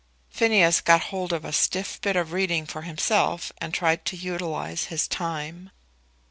Phineas 0.31 0.81
got 0.81 0.99
hold 1.13 1.31
of 1.31 1.45
a 1.45 1.53
stiff 1.53 2.01
bit 2.01 2.15
of 2.15 2.31
reading 2.31 2.65
for 2.65 2.81
himself, 2.81 3.51
and 3.59 3.71
tried 3.71 4.03
to 4.05 4.17
utilise 4.17 4.85
his 4.85 5.07
time. 5.07 5.69